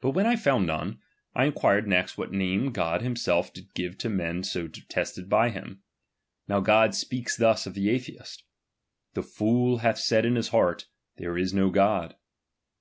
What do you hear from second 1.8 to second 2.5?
next what